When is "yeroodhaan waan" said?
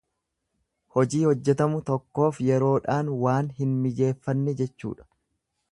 2.47-3.55